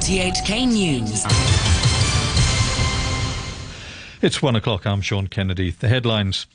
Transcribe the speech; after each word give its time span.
RTHK 0.00 0.66
News. 0.66 1.26
It's 4.22 4.40
one 4.40 4.56
o'clock. 4.56 4.86
I'm 4.86 5.02
Sean 5.02 5.26
Kennedy. 5.26 5.72
The 5.72 5.88
headlines. 5.88 6.46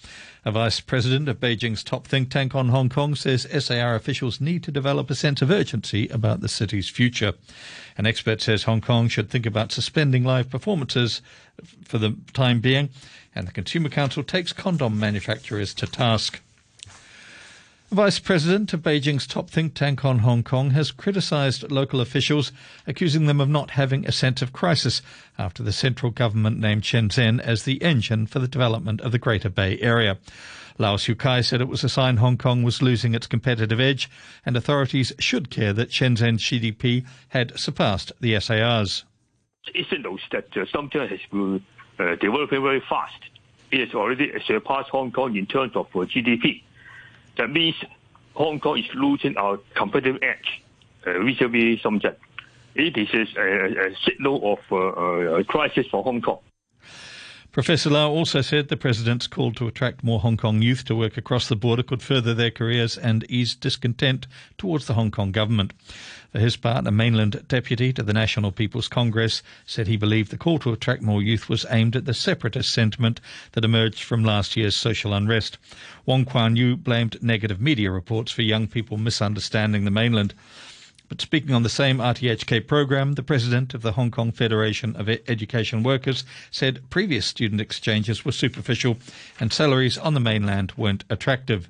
A 0.43 0.51
vice 0.51 0.79
president 0.79 1.29
of 1.29 1.39
Beijing's 1.39 1.83
top 1.83 2.07
think 2.07 2.31
tank 2.31 2.55
on 2.55 2.69
Hong 2.69 2.89
Kong 2.89 3.13
says 3.13 3.45
SAR 3.63 3.93
officials 3.93 4.41
need 4.41 4.63
to 4.63 4.71
develop 4.71 5.11
a 5.11 5.15
sense 5.15 5.43
of 5.43 5.51
urgency 5.51 6.07
about 6.07 6.41
the 6.41 6.49
city's 6.49 6.89
future. 6.89 7.33
An 7.99 8.07
expert 8.07 8.41
says 8.41 8.63
Hong 8.63 8.81
Kong 8.81 9.09
should 9.09 9.29
think 9.29 9.45
about 9.45 9.71
suspending 9.71 10.23
live 10.23 10.49
performances 10.49 11.21
for 11.83 11.99
the 11.99 12.17
time 12.33 12.61
being, 12.61 12.89
and 13.35 13.47
the 13.47 13.51
Consumer 13.51 13.89
Council 13.89 14.23
takes 14.23 14.53
condom 14.53 14.99
manufacturers 14.99 15.75
to 15.75 15.85
task. 15.85 16.41
Vice 17.95 18.19
President 18.19 18.73
of 18.73 18.81
Beijing's 18.81 19.25
top 19.25 19.49
think 19.49 19.73
tank 19.73 20.03
on 20.03 20.19
Hong 20.19 20.43
Kong 20.43 20.71
has 20.71 20.91
criticized 20.91 21.71
local 21.71 22.01
officials, 22.01 22.51
accusing 22.85 23.25
them 23.25 23.39
of 23.39 23.47
not 23.47 23.71
having 23.71 24.05
a 24.05 24.11
sense 24.11 24.41
of 24.41 24.51
crisis 24.51 25.01
after 25.37 25.63
the 25.63 25.71
central 25.71 26.11
government 26.11 26.59
named 26.59 26.81
Shenzhen 26.81 27.39
as 27.39 27.63
the 27.63 27.81
engine 27.81 28.27
for 28.27 28.39
the 28.39 28.49
development 28.49 28.99
of 28.99 29.13
the 29.13 29.17
Greater 29.17 29.47
Bay 29.47 29.79
Area. 29.79 30.17
Lau 30.77 30.97
Siu 30.97 31.15
Kai 31.15 31.39
said 31.39 31.61
it 31.61 31.69
was 31.69 31.85
a 31.85 31.89
sign 31.89 32.17
Hong 32.17 32.37
Kong 32.37 32.63
was 32.63 32.81
losing 32.81 33.15
its 33.15 33.27
competitive 33.27 33.79
edge, 33.79 34.09
and 34.45 34.57
authorities 34.57 35.13
should 35.17 35.49
care 35.49 35.71
that 35.71 35.89
Shenzhen's 35.89 36.43
GDP 36.43 37.05
had 37.29 37.57
surpassed 37.57 38.11
the 38.19 38.37
SAR's. 38.41 39.05
It 39.73 39.87
signals 39.89 40.19
that 40.33 40.47
uh, 40.57 40.65
Shenzhen 40.65 41.07
has 41.07 41.21
been 41.31 41.65
uh, 41.97 42.15
developing 42.15 42.61
very 42.61 42.83
fast. 42.89 43.21
It 43.71 43.79
has 43.79 43.95
already 43.95 44.33
surpassed 44.45 44.89
Hong 44.89 45.13
Kong 45.13 45.37
in 45.37 45.45
terms 45.45 45.77
of 45.77 45.87
uh, 45.95 45.99
GDP. 45.99 46.61
That 47.37 47.49
means 47.49 47.75
Hong 48.33 48.59
Kong 48.59 48.77
is 48.77 48.85
losing 48.93 49.37
our 49.37 49.57
competitive 49.75 50.21
edge 50.21 50.63
uh, 51.05 51.23
vis-a-vis 51.23 51.81
Shenzhen. 51.81 52.15
It 52.75 52.97
is 52.97 53.09
a, 53.37 53.87
a 53.87 53.95
signal 54.03 54.53
of 54.53 54.59
uh, 54.71 55.39
a 55.39 55.43
crisis 55.43 55.85
for 55.89 56.03
Hong 56.03 56.21
Kong. 56.21 56.39
Professor 57.55 57.89
Lau 57.89 58.11
also 58.11 58.41
said 58.41 58.67
the 58.67 58.75
president's 58.75 59.27
call 59.27 59.53
to 59.53 59.65
attract 59.65 60.03
more 60.03 60.19
Hong 60.19 60.35
Kong 60.35 60.61
youth 60.61 60.83
to 60.83 60.93
work 60.93 61.15
across 61.15 61.47
the 61.47 61.55
border 61.55 61.83
could 61.83 62.01
further 62.01 62.33
their 62.33 62.51
careers 62.51 62.97
and 62.97 63.23
ease 63.31 63.55
discontent 63.55 64.27
towards 64.57 64.87
the 64.87 64.93
Hong 64.95 65.09
Kong 65.09 65.31
government. 65.31 65.71
For 66.33 66.39
his 66.39 66.57
part, 66.57 66.85
a 66.85 66.91
mainland 66.91 67.45
deputy 67.47 67.93
to 67.93 68.03
the 68.03 68.11
National 68.11 68.51
People's 68.51 68.89
Congress 68.89 69.41
said 69.65 69.87
he 69.87 69.95
believed 69.95 70.31
the 70.31 70.37
call 70.37 70.59
to 70.59 70.73
attract 70.73 71.01
more 71.01 71.23
youth 71.23 71.47
was 71.47 71.65
aimed 71.69 71.95
at 71.95 72.03
the 72.03 72.13
separatist 72.13 72.73
sentiment 72.73 73.21
that 73.53 73.63
emerged 73.63 74.03
from 74.03 74.25
last 74.25 74.57
year's 74.57 74.75
social 74.75 75.13
unrest. 75.13 75.57
Wong 76.05 76.25
Kuan 76.25 76.57
Yew 76.57 76.75
blamed 76.75 77.23
negative 77.23 77.61
media 77.61 77.89
reports 77.89 78.33
for 78.33 78.41
young 78.41 78.67
people 78.67 78.97
misunderstanding 78.97 79.85
the 79.85 79.91
mainland. 79.91 80.33
But 81.07 81.21
speaking 81.21 81.53
on 81.53 81.63
the 81.63 81.69
same 81.69 81.99
RTHK 81.99 82.65
program, 82.65 83.13
the 83.13 83.21
president 83.21 83.73
of 83.73 83.83
the 83.83 83.91
Hong 83.91 84.09
Kong 84.09 84.31
Federation 84.31 84.95
of 84.95 85.07
Education 85.07 85.83
Workers 85.83 86.23
said 86.49 86.89
previous 86.89 87.27
student 87.27 87.61
exchanges 87.61 88.25
were 88.25 88.31
superficial 88.31 88.97
and 89.39 89.53
salaries 89.53 89.97
on 89.99 90.15
the 90.15 90.19
mainland 90.19 90.73
weren't 90.75 91.03
attractive. 91.09 91.69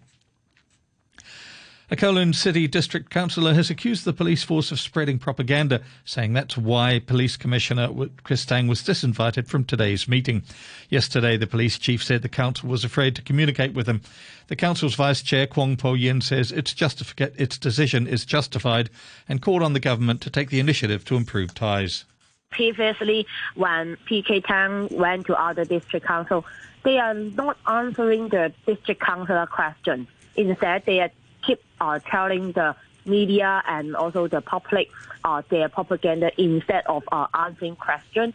A 1.92 1.96
Kowloon 1.96 2.34
City 2.34 2.68
District 2.68 3.12
Councillor 3.12 3.54
has 3.54 3.70
accused 3.70 4.06
the 4.06 4.14
police 4.14 4.42
force 4.42 4.72
of 4.72 4.80
spreading 4.80 5.20
propaganda, 5.20 5.84
saying 6.04 6.34
that's 6.34 6.58
why 6.58 6.98
Police 6.98 7.38
Commissioner 7.38 7.90
Chris 8.24 8.44
Tang 8.44 8.68
was 8.68 8.82
disinvited 8.82 9.48
from 9.48 9.64
today's 9.64 10.08
meeting. 10.08 10.42
Yesterday, 10.90 11.38
the 11.38 11.46
police 11.46 11.78
chief 11.78 12.04
said 12.04 12.24
the 12.24 12.28
council 12.28 12.70
was 12.70 12.84
afraid 12.84 13.16
to 13.16 13.22
communicate 13.22 13.76
with 13.76 13.88
him. 13.88 14.02
The 14.48 14.56
council's 14.56 14.96
vice 14.96 15.22
chair, 15.22 15.46
Kwong 15.46 15.78
Po 15.78 15.94
Yin, 15.94 16.22
says 16.22 16.52
its, 16.52 16.74
justific- 16.74 17.40
its 17.40 17.60
decision 17.60 18.08
is 18.08 18.26
justified 18.26 18.90
and 19.30 19.40
called 19.40 19.62
on 19.62 19.74
the 19.74 19.80
government 19.80 20.22
to 20.22 20.32
take 20.32 20.50
the 20.50 20.60
initiative 20.60 21.06
to 21.06 21.16
improve 21.16 21.54
ties. 21.54 22.06
Previously, 22.50 23.28
when 23.54 23.96
PK 24.10 24.44
Tang 24.44 24.88
went 24.90 25.28
to 25.28 25.40
other 25.40 25.66
district 25.66 26.08
council, 26.08 26.46
they 26.82 26.98
are 26.98 27.14
not 27.14 27.58
answering 27.68 28.30
the 28.30 28.52
district 28.66 29.02
councillor 29.02 29.46
question. 29.46 30.08
Instead, 30.36 30.84
they 30.88 31.02
are 31.02 31.12
keep 31.46 31.62
uh, 31.82 32.00
telling 32.00 32.52
the 32.54 32.76
media 33.06 33.64
and 33.68 33.96
also 33.96 34.28
the 34.28 34.42
public 34.42 34.90
uh, 35.24 35.42
their 35.50 35.70
propaganda 35.70 36.32
instead 36.38 36.86
of 36.88 37.04
uh, 37.12 37.28
answering 37.34 37.76
questions. 37.76 38.34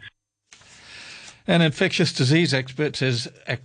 An 1.46 1.62
infectious 1.62 2.12
disease 2.12 2.54
expert 2.54 2.96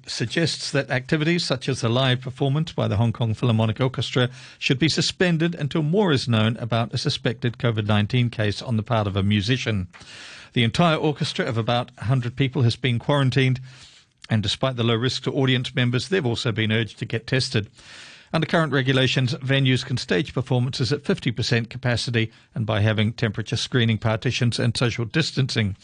suggests 0.08 0.72
that 0.72 0.90
activities 0.90 1.46
such 1.46 1.70
as 1.70 1.82
the 1.82 1.90
live 1.90 2.22
performance 2.22 2.72
by 2.72 2.88
the 2.88 2.98
Hong 2.98 3.14
Kong 3.14 3.34
Philharmonic 3.34 3.80
Orchestra 3.80 4.30
should 4.58 4.80
be 4.80 4.90
suspended 4.90 5.54
until 5.54 5.84
more 5.84 6.12
is 6.12 6.28
known 6.28 6.58
about 6.58 6.94
a 6.94 6.98
suspected 6.98 7.58
COVID 7.58 7.86
19 7.86 8.30
case 8.30 8.62
on 8.62 8.78
the 8.78 8.84
part 8.84 9.06
of 9.08 9.16
a 9.16 9.24
musician. 9.24 9.88
The 10.54 10.64
entire 10.64 10.96
orchestra 10.96 11.46
of 11.46 11.58
about 11.58 11.92
100 11.98 12.36
people 12.36 12.62
has 12.62 12.78
been 12.78 12.98
quarantined, 12.98 13.60
and 14.30 14.42
despite 14.42 14.78
the 14.78 14.84
low 14.84 14.96
risk 14.96 15.24
to 15.24 15.34
audience 15.34 15.76
members, 15.76 16.08
they've 16.08 16.26
also 16.26 16.52
been 16.52 16.72
urged 16.72 16.98
to 17.00 17.06
get 17.06 17.28
tested. 17.28 17.70
Under 18.34 18.47
current 18.47 18.74
regulations, 18.74 19.34
venues 19.36 19.86
can 19.86 19.97
stage 19.97 20.34
performances 20.34 20.91
at 20.91 21.03
50% 21.03 21.69
capacity 21.69 22.31
and 22.53 22.66
by 22.66 22.81
having 22.81 23.13
temperature 23.13 23.56
screening 23.56 23.97
partitions 23.97 24.59
and 24.59 24.75
social 24.75 25.06
distancing. 25.06 25.75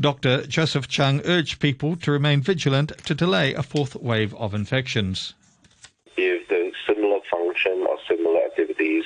Dr. 0.00 0.46
Joseph 0.46 0.88
Chung 0.88 1.22
urged 1.24 1.58
people 1.58 1.96
to 1.96 2.10
remain 2.10 2.42
vigilant 2.42 2.92
to 3.06 3.14
delay 3.14 3.54
a 3.54 3.62
fourth 3.62 3.96
wave 3.96 4.34
of 4.34 4.52
infections. 4.52 5.32
If 6.16 6.48
the 6.48 6.72
similar 6.86 7.20
function 7.30 7.86
or 7.88 7.96
similar 8.06 8.42
activities 8.44 9.04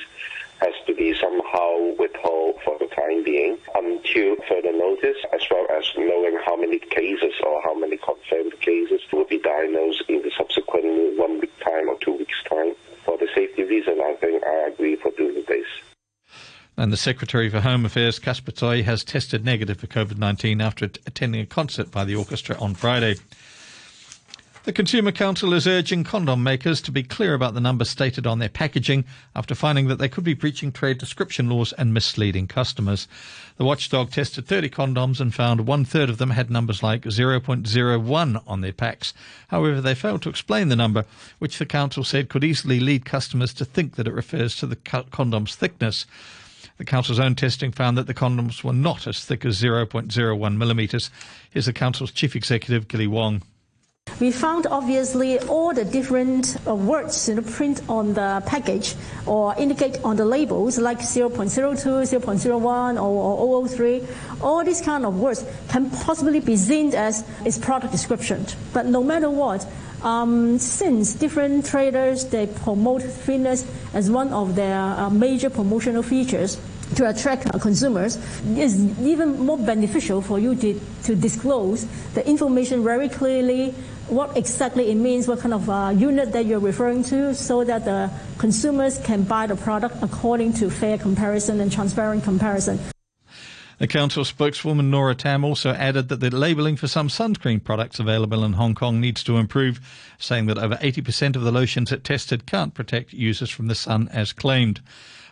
has 0.61 0.73
to 0.85 0.93
be 0.93 1.13
somehow 1.15 1.95
withheld 1.97 2.59
for 2.63 2.77
the 2.79 2.87
time 2.87 3.23
being 3.23 3.57
until 3.73 4.35
further 4.47 4.73
notice, 4.73 5.17
as 5.33 5.41
well 5.49 5.65
as 5.75 5.85
knowing 5.97 6.37
how 6.45 6.55
many 6.55 6.77
cases 6.77 7.33
or 7.45 7.61
how 7.63 7.73
many 7.73 7.97
confirmed 7.97 8.53
cases 8.59 9.01
will 9.11 9.25
be 9.25 9.39
diagnosed 9.39 10.03
in 10.07 10.21
the 10.21 10.31
subsequent 10.37 11.17
one 11.17 11.39
week 11.39 11.57
time 11.59 11.89
or 11.89 11.97
two 11.99 12.13
weeks 12.13 12.43
time. 12.49 12.73
For 13.05 13.17
the 13.17 13.27
safety 13.33 13.63
reason, 13.63 13.99
I 14.03 14.13
think 14.19 14.43
I 14.43 14.67
agree 14.67 14.97
for 14.97 15.11
doing 15.11 15.43
this. 15.47 15.65
And 16.81 16.91
the 16.91 16.97
Secretary 16.97 17.47
for 17.47 17.61
Home 17.61 17.85
Affairs, 17.85 18.17
Caspar 18.17 18.53
Tsui, 18.53 18.83
has 18.85 19.03
tested 19.03 19.45
negative 19.45 19.79
for 19.79 19.85
COVID 19.85 20.17
19 20.17 20.59
after 20.59 20.85
attending 20.85 21.39
a 21.39 21.45
concert 21.45 21.91
by 21.91 22.03
the 22.05 22.15
orchestra 22.15 22.59
on 22.59 22.73
Friday. 22.73 23.17
The 24.63 24.73
Consumer 24.73 25.11
Council 25.11 25.53
is 25.53 25.67
urging 25.67 26.03
condom 26.03 26.41
makers 26.41 26.81
to 26.81 26.91
be 26.91 27.03
clear 27.03 27.35
about 27.35 27.53
the 27.53 27.61
numbers 27.61 27.91
stated 27.91 28.25
on 28.25 28.39
their 28.39 28.49
packaging 28.49 29.05
after 29.35 29.53
finding 29.53 29.89
that 29.89 29.99
they 29.99 30.09
could 30.09 30.23
be 30.23 30.33
breaching 30.33 30.71
trade 30.71 30.97
description 30.97 31.51
laws 31.51 31.71
and 31.73 31.93
misleading 31.93 32.47
customers. 32.47 33.07
The 33.57 33.65
watchdog 33.65 34.09
tested 34.09 34.47
30 34.47 34.69
condoms 34.71 35.19
and 35.19 35.35
found 35.35 35.67
one 35.67 35.85
third 35.85 36.09
of 36.09 36.17
them 36.17 36.31
had 36.31 36.49
numbers 36.49 36.81
like 36.81 37.03
0.01 37.03 38.43
on 38.47 38.61
their 38.61 38.73
packs. 38.73 39.13
However, 39.49 39.81
they 39.81 39.93
failed 39.93 40.23
to 40.23 40.29
explain 40.29 40.69
the 40.69 40.75
number, 40.75 41.05
which 41.37 41.59
the 41.59 41.67
council 41.67 42.03
said 42.03 42.27
could 42.27 42.43
easily 42.43 42.79
lead 42.79 43.05
customers 43.05 43.53
to 43.53 43.65
think 43.65 43.97
that 43.97 44.07
it 44.07 44.15
refers 44.15 44.55
to 44.55 44.65
the 44.65 44.77
condom's 44.77 45.53
thickness. 45.53 46.07
The 46.81 46.85
council's 46.85 47.19
own 47.19 47.35
testing 47.35 47.71
found 47.71 47.95
that 47.99 48.07
the 48.07 48.13
condoms 48.15 48.63
were 48.63 48.73
not 48.73 49.05
as 49.05 49.23
thick 49.23 49.45
as 49.45 49.61
0.01 49.61 50.57
millimetres. 50.57 51.11
Here's 51.51 51.67
the 51.67 51.73
council's 51.73 52.09
chief 52.09 52.35
executive, 52.35 52.87
Gilly 52.87 53.05
Wong. 53.05 53.43
We 54.19 54.31
found 54.31 54.65
obviously 54.65 55.37
all 55.41 55.75
the 55.75 55.85
different 55.85 56.57
uh, 56.67 56.73
words 56.73 57.29
in 57.29 57.35
the 57.35 57.43
print 57.43 57.83
on 57.87 58.15
the 58.15 58.41
package 58.47 58.95
or 59.27 59.53
indicate 59.59 60.03
on 60.03 60.15
the 60.15 60.25
labels 60.25 60.79
like 60.79 60.97
0.02, 61.01 61.29
0.01 61.29 62.95
or, 62.95 62.99
or 62.99 63.67
003. 63.67 64.07
All 64.41 64.63
these 64.65 64.81
kind 64.81 65.05
of 65.05 65.19
words 65.19 65.45
can 65.69 65.91
possibly 65.91 66.39
be 66.39 66.57
seen 66.57 66.95
as 66.95 67.23
its 67.45 67.59
product 67.59 67.91
description. 67.91 68.43
But 68.73 68.87
no 68.87 69.03
matter 69.03 69.29
what, 69.29 69.67
um, 70.01 70.57
since 70.57 71.13
different 71.13 71.65
traders 71.67 72.25
they 72.25 72.47
promote 72.47 73.03
thinness 73.03 73.65
as 73.93 74.09
one 74.09 74.33
of 74.33 74.55
their 74.55 74.79
uh, 74.79 75.11
major 75.11 75.51
promotional 75.51 76.01
features, 76.01 76.57
to 76.95 77.09
attract 77.09 77.51
consumers 77.61 78.17
is 78.57 78.99
even 78.99 79.39
more 79.39 79.57
beneficial 79.57 80.21
for 80.21 80.39
you 80.39 80.55
to, 80.55 80.79
to 81.03 81.15
disclose 81.15 81.85
the 82.13 82.27
information 82.27 82.83
very 82.83 83.09
clearly, 83.09 83.71
what 84.07 84.35
exactly 84.35 84.91
it 84.91 84.95
means, 84.95 85.27
what 85.27 85.39
kind 85.39 85.53
of 85.53 85.69
uh, 85.69 85.93
unit 85.95 86.31
that 86.33 86.45
you're 86.45 86.59
referring 86.59 87.03
to, 87.03 87.33
so 87.33 87.63
that 87.63 87.85
the 87.85 88.11
consumers 88.37 88.97
can 88.99 89.23
buy 89.23 89.47
the 89.47 89.55
product 89.55 89.95
according 90.01 90.53
to 90.53 90.69
fair 90.69 90.97
comparison 90.97 91.59
and 91.61 91.71
transparent 91.71 92.23
comparison. 92.23 92.79
The 93.81 93.87
council 93.87 94.23
spokeswoman 94.23 94.91
Nora 94.91 95.15
Tam 95.15 95.43
also 95.43 95.71
added 95.71 96.09
that 96.09 96.19
the 96.19 96.29
labelling 96.29 96.75
for 96.75 96.87
some 96.87 97.07
sunscreen 97.07 97.63
products 97.63 97.99
available 97.99 98.43
in 98.43 98.53
Hong 98.53 98.75
Kong 98.75 99.01
needs 99.01 99.23
to 99.23 99.37
improve, 99.37 99.79
saying 100.19 100.45
that 100.45 100.59
over 100.59 100.75
80% 100.75 101.35
of 101.35 101.41
the 101.41 101.51
lotions 101.51 101.91
it 101.91 102.03
tested 102.03 102.45
can't 102.45 102.75
protect 102.75 103.11
users 103.11 103.49
from 103.49 103.65
the 103.65 103.73
sun 103.73 104.07
as 104.09 104.33
claimed. 104.33 104.81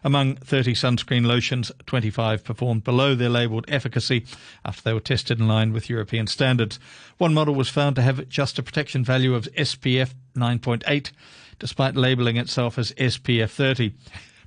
Among 0.03 0.35
30 0.35 0.73
sunscreen 0.73 1.25
lotions, 1.25 1.71
25 1.85 2.43
performed 2.43 2.83
below 2.83 3.15
their 3.15 3.29
labelled 3.29 3.65
efficacy 3.67 4.25
after 4.63 4.81
they 4.81 4.93
were 4.93 4.99
tested 4.99 5.39
in 5.39 5.47
line 5.47 5.73
with 5.73 5.89
European 5.89 6.27
standards. 6.27 6.79
One 7.17 7.33
model 7.33 7.55
was 7.55 7.69
found 7.69 7.95
to 7.97 8.01
have 8.01 8.29
just 8.29 8.57
a 8.59 8.63
protection 8.63 9.03
value 9.03 9.35
of 9.35 9.51
SPF 9.57 10.13
9.8, 10.35 11.11
despite 11.59 11.95
labelling 11.95 12.37
itself 12.37 12.77
as 12.77 12.93
SPF 12.93 13.49
30. 13.49 13.93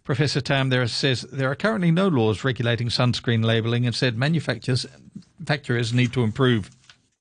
Professor 0.04 0.40
Tam 0.40 0.70
there 0.70 0.86
says 0.88 1.22
there 1.32 1.50
are 1.50 1.54
currently 1.54 1.90
no 1.90 2.08
laws 2.08 2.42
regulating 2.42 2.88
sunscreen 2.88 3.44
labelling 3.44 3.86
and 3.86 3.94
said 3.94 4.16
manufacturers, 4.16 4.86
manufacturers 5.38 5.92
need 5.92 6.12
to 6.12 6.22
improve. 6.22 6.70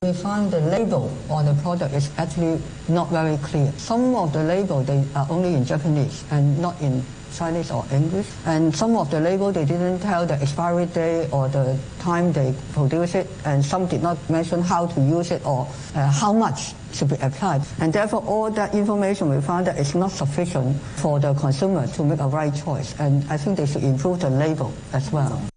We 0.01 0.13
find 0.13 0.50
the 0.50 0.62
label 0.62 1.16
on 1.30 1.45
the 1.45 1.54
product 1.62 1.94
is 1.94 2.10
actually 2.18 2.60
not 2.89 3.10
very 3.10 3.38
clear. 3.38 3.72
Some 3.77 4.16
of 4.16 4.34
the 4.34 4.44
label 4.44 4.81
they 4.81 5.04
are 5.13 5.27
only 5.30 5.54
in 5.54 5.63
Japanese 5.63 6.24
and 6.31 6.60
not 6.60 6.81
in 6.81 7.04
Chinese 7.33 7.72
or 7.72 7.86
English. 7.92 8.28
And 8.45 8.75
some 8.75 8.95
of 8.95 9.10
the 9.12 9.19
label, 9.19 9.51
they 9.51 9.66
didn't 9.66 10.00
tell 10.00 10.25
the 10.25 10.36
expiry 10.36 10.86
date 10.88 11.30
or 11.31 11.48
the 11.50 11.78
time 12.00 12.31
they 12.33 12.54
produce 12.74 13.16
it, 13.16 13.28
and 13.45 13.63
some 13.63 13.88
did 13.88 14.01
not 14.01 14.18
mention 14.30 14.62
how 14.62 14.88
to 14.88 15.01
use 15.01 15.31
it 15.31 15.45
or 15.45 15.68
uh, 15.95 16.10
how 16.10 16.33
much 16.33 16.74
should 16.94 17.10
be 17.10 17.16
applied. 17.22 17.62
And 17.80 17.94
therefore, 17.94 18.24
all 18.25 18.51
that 18.51 18.74
information 18.75 19.30
we 19.30 19.42
found 19.42 19.68
that 19.68 19.78
it's 19.78 19.95
not 19.95 20.12
sufficient 20.12 20.78
for 20.98 21.19
the 21.19 21.33
consumer 21.33 21.88
to 21.88 22.04
make 22.04 22.19
a 22.19 22.28
right 22.28 22.54
choice. 22.54 22.94
And 23.00 23.24
I 23.30 23.38
think 23.38 23.57
they 23.57 23.66
should 23.66 23.84
improve 23.84 24.19
the 24.19 24.30
label 24.30 24.74
as 24.94 25.12
well. 25.12 25.50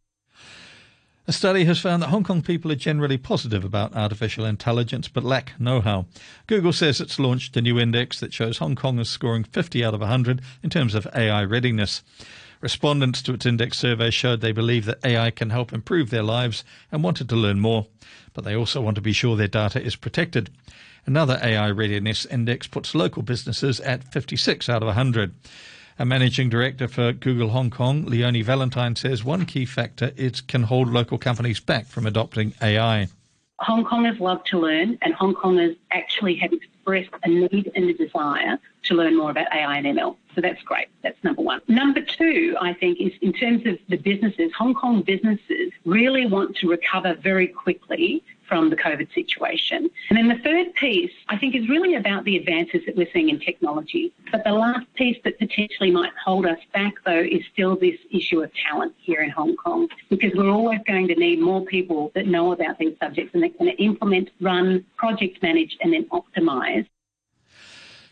A 1.27 1.33
study 1.33 1.65
has 1.65 1.81
found 1.81 2.03
that 2.03 2.11
Hong 2.11 2.23
Kong 2.23 2.43
people 2.43 2.71
are 2.71 2.77
generally 2.77 3.17
positive 3.17 3.65
about 3.65 3.97
artificial 3.97 4.45
intelligence 4.45 5.09
but 5.09 5.25
lack 5.25 5.59
know 5.59 5.81
how. 5.81 6.05
Google 6.47 6.75
says 6.75 7.01
it's 7.01 7.19
launched 7.19 7.57
a 7.57 7.63
new 7.63 7.81
index 7.81 8.21
that 8.21 8.35
shows 8.35 8.59
Hong 8.59 8.75
Kong 8.75 8.99
is 8.99 9.09
scoring 9.09 9.45
50 9.45 9.83
out 9.83 9.95
of 9.95 10.01
100 10.01 10.43
in 10.63 10.69
terms 10.69 10.95
of 10.95 11.09
AI 11.15 11.43
readiness. 11.45 12.03
Respondents 12.61 13.23
to 13.23 13.33
its 13.33 13.47
index 13.47 13.79
survey 13.79 14.11
showed 14.11 14.43
they 14.43 14.53
believe 14.53 14.85
that 14.85 15.03
AI 15.03 15.31
can 15.31 15.49
help 15.49 15.73
improve 15.73 16.11
their 16.11 16.23
lives 16.23 16.63
and 16.93 17.03
wanted 17.03 17.31
to 17.31 17.37
learn 17.37 17.59
more, 17.59 17.87
but 18.35 18.45
they 18.45 18.55
also 18.55 18.83
want 18.83 18.97
to 18.97 19.01
be 19.01 19.13
sure 19.13 19.35
their 19.35 19.49
data 19.49 19.83
is 19.83 19.97
protected. 19.97 20.51
Another 21.07 21.41
AI 21.43 21.71
readiness 21.71 22.27
index 22.27 22.67
puts 22.67 22.95
local 22.95 23.23
businesses 23.23 23.81
at 23.81 24.13
56 24.13 24.69
out 24.69 24.83
of 24.83 24.89
100. 24.89 25.35
A 25.97 26.05
managing 26.05 26.49
director 26.49 26.89
for 26.89 27.13
Google 27.13 27.51
Hong 27.51 27.71
Kong, 27.71 28.05
Leonie 28.07 28.43
Valentine, 28.43 28.97
says 28.97 29.23
one 29.23 29.47
key 29.47 29.65
factor 29.65 30.11
it 30.17 30.45
can 30.49 30.65
hold 30.65 30.89
local 30.89 31.19
companies 31.19 31.61
back 31.61 31.87
from 31.87 32.05
adopting 32.05 32.53
AI. 32.61 33.07
Hong 33.61 33.85
Kongers 33.85 34.19
love 34.19 34.43
to 34.45 34.59
learn, 34.59 34.99
and 35.03 35.15
Hong 35.15 35.37
Kongers 35.37 35.77
actually 35.93 36.35
have 36.37 36.53
expressed 36.53 37.11
a 37.23 37.29
need 37.29 37.71
and 37.77 37.89
a 37.89 37.93
desire 37.93 38.59
to 38.83 38.95
learn 38.95 39.17
more 39.17 39.31
about 39.31 39.47
AI 39.55 39.79
and 39.79 39.87
ML. 39.87 40.17
So 40.35 40.41
that's 40.41 40.61
great. 40.63 40.89
That's 41.03 41.23
number 41.23 41.43
one. 41.43 41.61
Number 41.69 42.01
two, 42.01 42.57
I 42.61 42.73
think, 42.75 43.01
is 43.01 43.13
in 43.23 43.33
terms 43.33 43.65
of 43.65 43.79
the 43.89 43.97
businesses, 43.97 44.53
Hong 44.59 44.75
Kong 44.75 45.03
businesses 45.03 45.73
really 45.85 46.27
want 46.27 46.57
to 46.57 46.69
recover 46.69 47.15
very 47.15 47.47
quickly 47.47 48.25
from 48.49 48.71
the 48.71 48.77
COVID 48.77 49.13
situation. 49.15 49.91
And 50.09 50.19
then 50.19 50.29
the 50.29 50.43
third 50.43 50.75
piece, 50.75 51.13
I 51.29 51.37
think, 51.39 51.55
is 51.55 51.69
really 51.69 51.95
about 51.95 52.25
the 52.25 52.37
advances 52.37 52.83
that 52.87 52.97
we're 52.97 53.11
seeing 53.13 53.29
in 53.29 53.41
technology. 53.41 54.13
But 54.31 54.45
the 54.45 54.53
last 54.53 54.87
piece 54.95 55.19
that 55.25 55.39
potentially 55.39 55.91
might 55.91 56.13
hold 56.25 56.47
us 56.47 56.59
back, 56.73 56.95
though, 57.05 57.21
is 57.21 57.43
still 57.53 57.77
this 57.77 57.99
issue 58.11 58.43
of 58.43 58.51
talent 58.55 58.95
here 58.99 59.23
in 59.23 59.31
Hong 59.31 59.57
Kong, 59.57 59.89
because 60.09 60.33
we're 60.35 60.51
always 60.51 60.81
going 60.87 61.09
to 61.09 61.15
need 61.15 61.41
more 61.41 61.65
people 61.65 62.13
that 62.15 62.27
know 62.27 62.53
about 62.53 62.79
these 62.79 62.97
subjects 63.01 63.35
and 63.35 63.43
that 63.43 63.57
can 63.57 63.69
implement, 63.69 64.31
run, 64.41 64.85
project 64.97 65.43
manage, 65.43 65.77
and 65.81 65.93
then 65.93 66.05
optimize. 66.07 66.87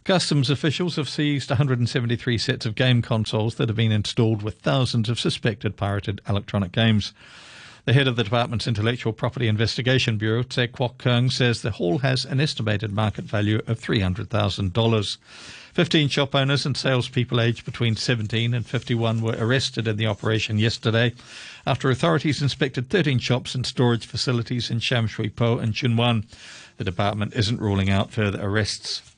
Customs 0.05 0.51
officials 0.51 0.97
have 0.97 1.09
seized 1.09 1.51
173 1.51 2.37
sets 2.37 2.67
of 2.67 2.75
game 2.75 3.03
consoles 3.03 3.55
that 3.55 3.69
have 3.69 3.77
been 3.77 3.93
installed 3.93 4.43
with 4.43 4.57
thousands 4.57 5.09
of 5.09 5.21
suspected 5.21 5.77
pirated 5.77 6.21
electronic 6.29 6.73
games. 6.73 7.13
The 7.85 7.93
head 7.93 8.07
of 8.07 8.15
the 8.15 8.23
department's 8.23 8.69
Intellectual 8.69 9.13
Property 9.13 9.49
Investigation 9.49 10.17
Bureau, 10.17 10.45
Tse 10.45 10.69
Kwok 10.69 10.99
Keung, 10.99 11.33
says 11.33 11.63
the 11.63 11.73
haul 11.73 11.99
has 11.99 12.25
an 12.25 12.41
estimated 12.41 12.93
market 12.93 13.25
value 13.25 13.61
of 13.67 13.81
$300,000. 13.81 15.17
15 15.75 16.09
shop 16.09 16.33
owners 16.33 16.65
and 16.65 16.77
salespeople 16.77 17.41
aged 17.41 17.65
between 17.65 17.97
17 17.97 18.55
and 18.55 18.65
51 18.65 19.21
were 19.21 19.35
arrested 19.37 19.89
in 19.89 19.97
the 19.97 20.07
operation 20.07 20.59
yesterday 20.59 21.13
after 21.67 21.91
authorities 21.91 22.41
inspected 22.41 22.89
13 22.89 23.19
shops 23.19 23.53
and 23.53 23.67
storage 23.67 24.07
facilities 24.07 24.71
in 24.71 24.79
Sham 24.79 25.09
Shui 25.09 25.29
Po 25.29 25.59
and 25.59 25.75
Tsuen 25.75 25.97
Wan. 25.97 26.25
The 26.77 26.85
department 26.85 27.35
isn't 27.35 27.61
ruling 27.61 27.91
out 27.91 28.13
further 28.13 28.41
arrests. 28.41 29.12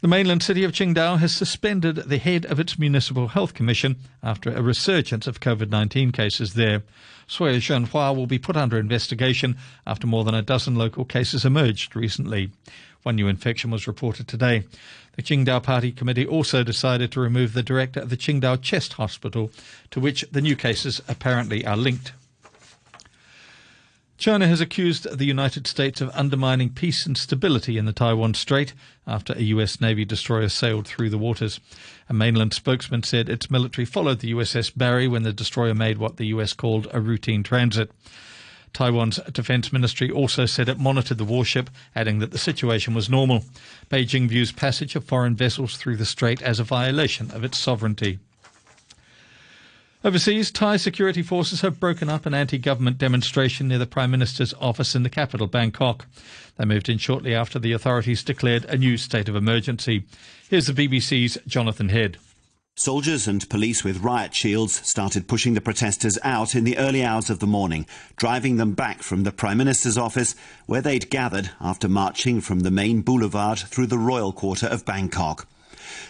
The 0.00 0.06
mainland 0.06 0.44
city 0.44 0.62
of 0.62 0.70
Qingdao 0.70 1.18
has 1.18 1.34
suspended 1.34 1.96
the 1.96 2.18
head 2.18 2.46
of 2.46 2.60
its 2.60 2.78
Municipal 2.78 3.26
Health 3.26 3.52
Commission 3.52 3.96
after 4.22 4.48
a 4.52 4.62
resurgence 4.62 5.26
of 5.26 5.40
COVID 5.40 5.70
19 5.70 6.12
cases 6.12 6.54
there. 6.54 6.84
Sui 7.26 7.56
Zhenhua 7.58 8.14
will 8.14 8.28
be 8.28 8.38
put 8.38 8.56
under 8.56 8.78
investigation 8.78 9.56
after 9.88 10.06
more 10.06 10.22
than 10.22 10.36
a 10.36 10.42
dozen 10.42 10.76
local 10.76 11.04
cases 11.04 11.44
emerged 11.44 11.96
recently. 11.96 12.52
One 13.02 13.16
new 13.16 13.26
infection 13.26 13.72
was 13.72 13.88
reported 13.88 14.28
today. 14.28 14.62
The 15.16 15.22
Qingdao 15.22 15.64
Party 15.64 15.90
Committee 15.90 16.26
also 16.26 16.62
decided 16.62 17.10
to 17.10 17.20
remove 17.20 17.52
the 17.52 17.64
director 17.64 17.98
of 17.98 18.10
the 18.10 18.16
Qingdao 18.16 18.62
Chest 18.62 18.92
Hospital, 18.92 19.50
to 19.90 19.98
which 19.98 20.24
the 20.30 20.40
new 20.40 20.54
cases 20.54 21.02
apparently 21.08 21.66
are 21.66 21.76
linked. 21.76 22.12
China 24.18 24.48
has 24.48 24.60
accused 24.60 25.16
the 25.16 25.24
United 25.24 25.68
States 25.68 26.00
of 26.00 26.10
undermining 26.12 26.70
peace 26.70 27.06
and 27.06 27.16
stability 27.16 27.78
in 27.78 27.84
the 27.84 27.92
Taiwan 27.92 28.34
Strait 28.34 28.74
after 29.06 29.32
a 29.34 29.42
U.S. 29.42 29.80
Navy 29.80 30.04
destroyer 30.04 30.48
sailed 30.48 30.88
through 30.88 31.08
the 31.08 31.16
waters. 31.16 31.60
A 32.08 32.12
mainland 32.12 32.52
spokesman 32.52 33.04
said 33.04 33.28
its 33.28 33.48
military 33.48 33.84
followed 33.84 34.18
the 34.18 34.32
USS 34.32 34.76
Barry 34.76 35.06
when 35.06 35.22
the 35.22 35.32
destroyer 35.32 35.72
made 35.72 35.98
what 35.98 36.16
the 36.16 36.26
U.S. 36.26 36.52
called 36.52 36.88
a 36.92 37.00
routine 37.00 37.44
transit. 37.44 37.92
Taiwan's 38.72 39.20
defense 39.30 39.72
ministry 39.72 40.10
also 40.10 40.46
said 40.46 40.68
it 40.68 40.80
monitored 40.80 41.18
the 41.18 41.24
warship, 41.24 41.70
adding 41.94 42.18
that 42.18 42.32
the 42.32 42.38
situation 42.38 42.94
was 42.94 43.08
normal. 43.08 43.44
Beijing 43.88 44.28
views 44.28 44.50
passage 44.50 44.96
of 44.96 45.04
foreign 45.04 45.36
vessels 45.36 45.76
through 45.76 45.96
the 45.96 46.04
strait 46.04 46.42
as 46.42 46.58
a 46.58 46.64
violation 46.64 47.30
of 47.30 47.44
its 47.44 47.60
sovereignty. 47.60 48.18
Overseas, 50.04 50.52
Thai 50.52 50.76
security 50.76 51.22
forces 51.22 51.62
have 51.62 51.80
broken 51.80 52.08
up 52.08 52.24
an 52.24 52.32
anti 52.32 52.56
government 52.56 52.98
demonstration 52.98 53.66
near 53.66 53.78
the 53.78 53.86
Prime 53.86 54.12
Minister's 54.12 54.54
office 54.60 54.94
in 54.94 55.02
the 55.02 55.10
capital, 55.10 55.48
Bangkok. 55.48 56.06
They 56.56 56.64
moved 56.64 56.88
in 56.88 56.98
shortly 56.98 57.34
after 57.34 57.58
the 57.58 57.72
authorities 57.72 58.22
declared 58.22 58.64
a 58.66 58.76
new 58.76 58.96
state 58.96 59.28
of 59.28 59.34
emergency. 59.34 60.04
Here's 60.48 60.68
the 60.68 60.72
BBC's 60.72 61.36
Jonathan 61.48 61.88
Head. 61.88 62.16
Soldiers 62.76 63.26
and 63.26 63.50
police 63.50 63.82
with 63.82 64.04
riot 64.04 64.36
shields 64.36 64.86
started 64.88 65.26
pushing 65.26 65.54
the 65.54 65.60
protesters 65.60 66.16
out 66.22 66.54
in 66.54 66.62
the 66.62 66.78
early 66.78 67.04
hours 67.04 67.28
of 67.28 67.40
the 67.40 67.46
morning, 67.48 67.84
driving 68.14 68.56
them 68.56 68.74
back 68.74 69.02
from 69.02 69.24
the 69.24 69.32
Prime 69.32 69.58
Minister's 69.58 69.98
office, 69.98 70.36
where 70.66 70.80
they'd 70.80 71.10
gathered 71.10 71.50
after 71.60 71.88
marching 71.88 72.40
from 72.40 72.60
the 72.60 72.70
main 72.70 73.00
boulevard 73.00 73.58
through 73.58 73.88
the 73.88 73.98
royal 73.98 74.32
quarter 74.32 74.66
of 74.66 74.84
Bangkok. 74.84 75.48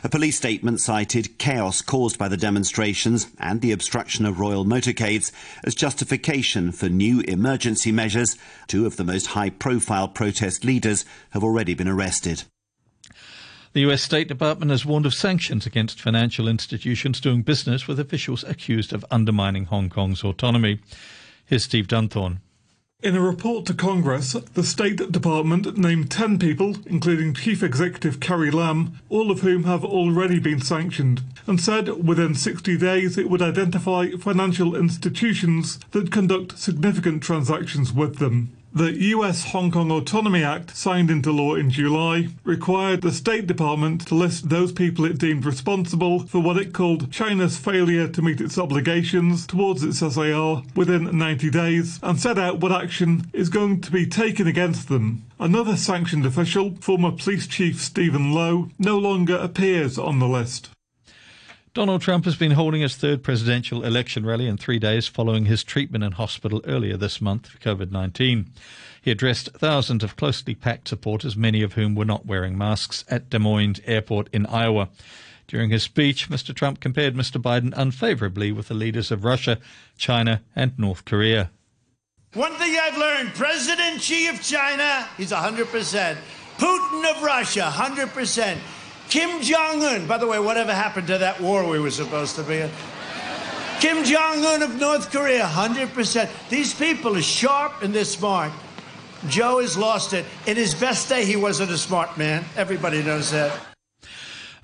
A 0.03 0.09
police 0.09 0.37
statement 0.37 0.81
cited 0.81 1.39
chaos 1.39 1.83
caused 1.83 2.19
by 2.19 2.29
the 2.29 2.37
demonstrations 2.37 3.29
and 3.39 3.61
the 3.61 3.73
obstruction 3.73 4.27
of 4.27 4.41
royal 4.41 4.65
motorcades 4.65 5.33
as 5.65 5.75
justification 5.75 6.73
for 6.73 6.89
new 6.89 7.21
emergency 7.21 7.93
measures. 7.93 8.37
Two 8.67 8.87
of 8.87 8.97
the 8.97 9.05
most 9.05 9.29
high 9.29 9.51
profile 9.51 10.09
protest 10.09 10.65
leaders 10.65 11.05
have 11.31 11.45
already 11.45 11.75
been 11.75 11.89
arrested. 11.89 12.45
The 13.73 13.81
US 13.91 14.03
State 14.03 14.29
Department 14.29 14.71
has 14.71 14.87
warned 14.87 15.07
of 15.07 15.15
sanctions 15.15 15.67
against 15.67 16.01
financial 16.01 16.49
institutions 16.49 17.21
doing 17.21 17.43
business 17.43 17.87
with 17.87 18.01
officials 18.01 18.43
accused 18.45 18.93
of 18.93 19.05
undermining 19.11 19.67
Hong 19.67 19.91
Kong's 19.91 20.25
autonomy. 20.25 20.81
Here's 21.45 21.65
Steve 21.65 21.87
Dunthorne. 21.87 22.39
In 23.01 23.15
a 23.15 23.21
report 23.21 23.65
to 23.67 23.75
Congress, 23.75 24.33
the 24.33 24.65
State 24.65 25.13
Department 25.13 25.79
named 25.79 26.11
10 26.11 26.37
people, 26.41 26.79
including 26.85 27.33
Chief 27.33 27.63
Executive 27.63 28.19
Carrie 28.19 28.51
Lam, 28.51 28.99
all 29.09 29.31
of 29.31 29.43
whom 29.43 29.63
have 29.63 29.85
already 29.85 30.41
been 30.41 30.61
sanctioned, 30.61 31.23
and 31.47 31.61
said 31.61 32.05
within 32.05 32.35
60 32.35 32.77
days 32.77 33.17
it 33.17 33.31
would 33.31 33.41
identify 33.41 34.11
financial 34.19 34.75
institutions 34.75 35.79
that 35.93 36.11
conduct 36.11 36.59
significant 36.59 37.23
transactions 37.23 37.93
with 37.93 38.17
them. 38.17 38.58
The 38.79 39.07
US 39.17 39.43
Hong 39.47 39.73
Kong 39.73 39.91
Autonomy 39.91 40.45
Act, 40.45 40.77
signed 40.77 41.11
into 41.11 41.33
law 41.33 41.57
in 41.57 41.69
July, 41.69 42.29
required 42.45 43.03
the 43.03 43.11
State 43.11 43.49
Department 43.49 44.07
to 44.07 44.15
list 44.15 44.51
those 44.51 44.71
people 44.71 45.05
it 45.05 45.19
deemed 45.19 45.45
responsible 45.45 46.21
for 46.29 46.39
what 46.39 46.57
it 46.57 46.73
called 46.73 47.11
China's 47.11 47.59
failure 47.59 48.07
to 48.07 48.23
meet 48.23 48.41
its 48.41 48.57
obligations 48.57 49.49
towards 49.49 49.83
its 49.83 49.99
SAR 49.99 50.63
within 50.77 51.19
90 51.19 51.51
days 51.51 51.99
and 52.05 52.21
set 52.21 52.39
out 52.39 52.61
what 52.61 52.71
action 52.71 53.29
is 53.33 53.49
going 53.49 53.81
to 53.81 53.91
be 53.91 54.07
taken 54.07 54.47
against 54.47 54.89
them. 54.89 55.25
Another 55.41 55.77
sanctioned 55.77 56.25
official, 56.25 56.77
former 56.77 57.11
police 57.11 57.49
chief 57.49 57.83
Stephen 57.83 58.33
Lo, 58.33 58.71
no 58.79 58.97
longer 58.97 59.35
appears 59.39 59.99
on 59.99 60.21
the 60.21 60.29
list. 60.29 60.71
Donald 61.79 62.03
Trump 62.03 62.25
has 62.25 62.35
been 62.35 62.51
holding 62.51 62.81
his 62.81 62.97
third 62.97 63.23
presidential 63.23 63.85
election 63.85 64.27
rally 64.27 64.49
in 64.49 64.57
three 64.57 64.81
days 64.81 65.07
following 65.07 65.45
his 65.45 65.63
treatment 65.63 66.03
in 66.03 66.11
hospital 66.11 66.61
earlier 66.65 66.97
this 66.97 67.21
month 67.21 67.47
for 67.47 67.59
COVID 67.59 67.93
19. 67.93 68.51
He 69.01 69.13
addressed 69.13 69.51
thousands 69.53 70.03
of 70.03 70.17
closely 70.17 70.57
packed 70.57 70.89
supporters, 70.89 71.37
many 71.37 71.63
of 71.63 71.75
whom 71.75 71.95
were 71.95 72.05
not 72.05 72.27
wearing 72.27 72.59
masks, 72.59 73.05
at 73.09 73.31
Des 73.31 73.39
Moines 73.39 73.81
Airport 73.87 74.29
in 74.33 74.45
Iowa. 74.47 74.89
During 75.47 75.71
his 75.71 75.85
speech, 75.85 76.29
Mr. 76.29 76.53
Trump 76.53 76.81
compared 76.81 77.15
Mr. 77.15 77.41
Biden 77.41 77.73
unfavorably 77.77 78.51
with 78.51 78.67
the 78.67 78.75
leaders 78.75 79.13
of 79.13 79.25
Russia, 79.25 79.61
China, 79.97 80.43
and 80.57 80.77
North 80.81 81.05
Korea. 81.05 81.53
One 82.35 82.55
thing 82.55 82.77
I've 82.77 82.99
learned 82.99 83.35
President 83.35 84.03
Xi 84.03 84.27
of 84.27 84.43
China, 84.43 85.09
he's 85.17 85.31
100%. 85.31 86.17
Putin 86.59 87.09
of 87.09 87.23
Russia, 87.23 87.71
100%. 87.73 88.59
Kim 89.09 89.41
Jong 89.41 89.83
Un, 89.83 90.07
by 90.07 90.19
the 90.19 90.27
way, 90.27 90.39
whatever 90.39 90.75
happened 90.75 91.07
to 91.07 91.19
that 91.19 91.41
war 91.41 91.67
we 91.67 91.79
were 91.79 91.91
supposed 91.91 92.37
to 92.37 92.43
be 92.43 92.59
in? 92.59 92.71
Kim 93.81 94.05
Jong 94.05 94.45
Un 94.45 94.63
of 94.63 94.79
North 94.79 95.11
Korea, 95.11 95.45
100%. 95.47 96.29
These 96.51 96.75
people 96.75 97.17
are 97.17 97.23
sharp 97.23 97.83
and 97.83 97.95
they're 97.95 98.05
smart. 98.05 98.53
Joe 99.29 99.61
has 99.61 99.79
lost 99.79 100.13
it. 100.13 100.27
In 100.47 100.57
his 100.57 100.75
best 100.75 101.09
day, 101.09 101.25
he 101.25 101.37
wasn't 101.37 101.71
a 101.71 101.79
smart 101.79 102.19
man. 102.19 102.45
Everybody 102.57 103.03
knows 103.03 103.31
that. 103.31 103.59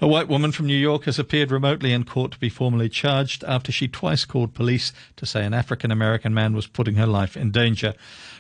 A 0.01 0.07
white 0.07 0.29
woman 0.29 0.53
from 0.53 0.67
New 0.67 0.77
York 0.77 1.05
has 1.05 1.19
appeared 1.19 1.51
remotely 1.51 1.93
in 1.93 2.05
court 2.05 2.33
to 2.33 2.39
be 2.39 2.49
formally 2.49 2.89
charged 2.89 3.45
after 3.45 3.73
she 3.73 3.89
twice 3.89 4.25
called 4.25 4.53
police 4.53 4.93
to 5.17 5.25
say 5.25 5.45
an 5.45 5.55
African 5.55 5.91
American 5.91 6.35
man 6.35 6.53
was 6.55 6.67
putting 6.67 6.97
her 6.97 7.07
life 7.07 7.37
in 7.37 7.51
danger. 7.51 7.95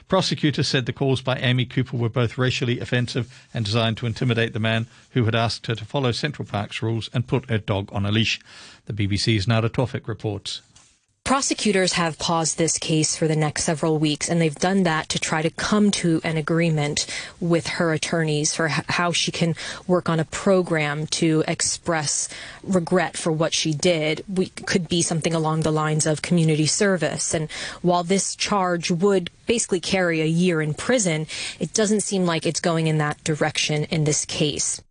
Prosecutors 0.06 0.68
said 0.68 0.86
the 0.86 0.92
calls 0.92 1.22
by 1.22 1.38
Amy 1.38 1.64
Cooper 1.64 1.96
were 1.96 2.10
both 2.10 2.36
racially 2.36 2.78
offensive 2.78 3.46
and 3.54 3.64
designed 3.64 3.96
to 3.96 4.06
intimidate 4.06 4.52
the 4.52 4.60
man 4.60 4.86
who 5.10 5.24
had 5.24 5.34
asked 5.34 5.66
her 5.66 5.74
to 5.74 5.84
follow 5.84 6.12
Central 6.12 6.46
Park's 6.46 6.82
rules 6.82 7.08
and 7.14 7.26
put 7.26 7.48
her 7.48 7.58
dog 7.58 7.88
on 7.90 8.04
a 8.04 8.12
leash. 8.12 8.38
The 8.86 8.92
BBC's 8.92 9.48
Nada 9.48 9.68
Tawfik 9.68 10.06
reports. 10.06 10.60
Prosecutors 11.24 11.94
have 11.94 12.18
paused 12.18 12.58
this 12.58 12.76
case 12.76 13.16
for 13.16 13.26
the 13.26 13.34
next 13.34 13.64
several 13.64 13.98
weeks, 13.98 14.28
and 14.28 14.42
they've 14.42 14.54
done 14.54 14.82
that 14.82 15.08
to 15.08 15.18
try 15.18 15.40
to 15.40 15.48
come 15.48 15.90
to 15.92 16.20
an 16.22 16.36
agreement 16.36 17.06
with 17.40 17.66
her 17.66 17.94
attorneys 17.94 18.54
for 18.54 18.68
how 18.68 19.10
she 19.10 19.32
can 19.32 19.54
work 19.86 20.10
on 20.10 20.20
a 20.20 20.26
program 20.26 21.06
to 21.06 21.42
express 21.48 22.28
regret 22.62 23.16
for 23.16 23.32
what 23.32 23.54
she 23.54 23.72
did. 23.72 24.22
We 24.28 24.50
could 24.50 24.86
be 24.86 25.00
something 25.00 25.32
along 25.32 25.62
the 25.62 25.72
lines 25.72 26.04
of 26.04 26.20
community 26.20 26.66
service. 26.66 27.32
And 27.32 27.50
while 27.80 28.04
this 28.04 28.36
charge 28.36 28.90
would 28.90 29.30
basically 29.46 29.80
carry 29.80 30.20
a 30.20 30.26
year 30.26 30.60
in 30.60 30.74
prison, 30.74 31.26
it 31.58 31.72
doesn't 31.72 32.02
seem 32.02 32.26
like 32.26 32.44
it's 32.44 32.60
going 32.60 32.86
in 32.86 32.98
that 32.98 33.24
direction 33.24 33.84
in 33.84 34.04
this 34.04 34.26
case. 34.26 34.82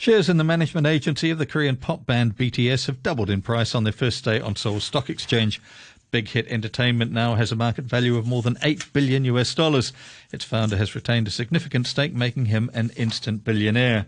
Shares 0.00 0.30
in 0.30 0.38
the 0.38 0.44
management 0.44 0.86
agency 0.86 1.28
of 1.28 1.36
the 1.36 1.44
Korean 1.44 1.76
pop 1.76 2.06
band 2.06 2.34
BTS 2.34 2.86
have 2.86 3.02
doubled 3.02 3.28
in 3.28 3.42
price 3.42 3.74
on 3.74 3.84
their 3.84 3.92
first 3.92 4.24
day 4.24 4.40
on 4.40 4.56
Seoul 4.56 4.80
Stock 4.80 5.10
Exchange. 5.10 5.60
Big 6.10 6.28
Hit 6.28 6.48
Entertainment 6.48 7.12
now 7.12 7.34
has 7.34 7.52
a 7.52 7.54
market 7.54 7.84
value 7.84 8.16
of 8.16 8.26
more 8.26 8.40
than 8.40 8.56
8 8.62 8.94
billion 8.94 9.26
US 9.26 9.54
dollars. 9.54 9.92
Its 10.32 10.42
founder 10.42 10.78
has 10.78 10.94
retained 10.94 11.28
a 11.28 11.30
significant 11.30 11.86
stake, 11.86 12.14
making 12.14 12.46
him 12.46 12.70
an 12.72 12.92
instant 12.96 13.44
billionaire. 13.44 14.06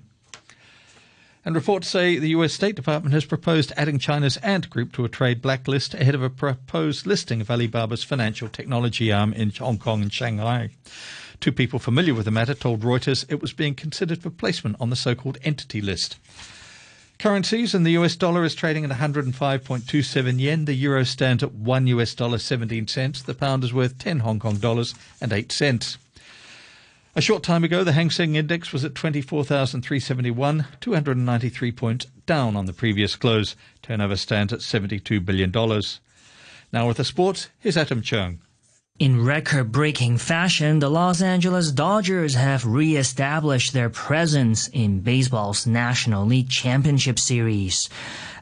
And 1.45 1.55
reports 1.55 1.89
say 1.89 2.19
the 2.19 2.31
US 2.31 2.55
State 2.55 2.75
Department 2.75 3.13
has 3.13 3.27
proposed 3.27 3.75
adding 3.77 3.99
China's 3.99 4.39
Ant 4.39 4.71
Group 4.71 4.95
to 4.95 5.05
a 5.05 5.11
trade 5.11 5.43
blacklist 5.43 5.93
ahead 5.93 6.15
of 6.15 6.23
a 6.23 6.31
proposed 6.31 7.07
listing 7.07 7.43
of 7.43 7.51
Alibaba's 7.51 8.03
financial 8.03 8.49
technology 8.49 9.13
arm 9.13 9.35
in 9.35 9.51
Hong 9.51 9.77
Kong 9.77 10.01
and 10.01 10.11
Shanghai. 10.11 10.71
Two 11.43 11.51
people 11.51 11.81
familiar 11.81 12.15
with 12.15 12.27
the 12.27 12.31
matter 12.31 12.55
told 12.55 12.83
Reuters 12.83 13.25
it 13.29 13.43
was 13.43 13.53
being 13.53 13.75
considered 13.75 14.23
for 14.23 14.31
placement 14.31 14.77
on 14.79 14.91
the 14.91 14.97
so 14.97 15.17
called 15.17 15.39
entity 15.43 15.81
list. 15.81 16.17
Currencies 17.19 17.75
and 17.75 17.85
the 17.85 17.99
US 17.99 18.15
dollar 18.15 18.45
is 18.45 18.55
trading 18.55 18.85
at 18.85 18.93
105.27 18.93 20.39
yen. 20.39 20.67
The 20.67 20.75
euro 20.75 21.03
stands 21.03 21.43
at 21.43 21.53
1 21.53 21.89
US 21.89 22.15
dollar 22.15 22.39
17 22.39 22.87
cents. 22.87 23.23
The 23.23 23.35
pound 23.35 23.65
is 23.65 23.75
worth 23.75 23.99
10 23.99 24.21
Hong 24.21 24.39
Kong 24.39 24.59
dollars 24.59 24.95
and 25.21 25.33
8 25.33 25.51
cents. 25.51 25.99
A 27.17 27.21
short 27.21 27.43
time 27.43 27.65
ago, 27.65 27.83
the 27.83 27.91
Hang 27.91 28.11
Seng 28.11 28.37
Index 28.37 28.73
was 28.73 28.85
at 28.85 28.95
24,371, 28.95 30.67
293 30.81 31.73
points 31.73 32.07
down 32.25 32.55
on 32.55 32.67
the 32.67 32.73
previous 32.73 33.17
close. 33.17 33.57
Turnover 33.83 34.15
stands 34.15 34.53
at 34.53 34.61
$72 34.61 35.25
billion. 35.25 35.51
Now 36.73 36.87
with 36.87 36.99
the 36.99 37.05
sports, 37.05 37.49
here's 37.59 37.77
Adam 37.77 38.01
Chung. 38.01 38.39
In 39.03 39.25
record 39.25 39.73
breaking 39.73 40.19
fashion, 40.19 40.79
the 40.79 40.89
Los 40.89 41.23
Angeles 41.23 41.73
Dodgers 41.73 42.37
have 42.37 42.65
re 42.65 42.95
established 42.95 43.73
their 43.73 43.91
presence 43.91 44.69
in 44.69 45.01
baseball's 45.01 45.67
National 45.67 46.25
League 46.25 46.49
Championship 46.49 47.19
Series. 47.19 47.89